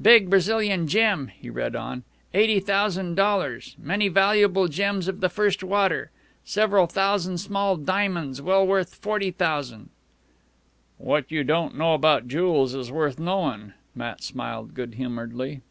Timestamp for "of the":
5.08-5.28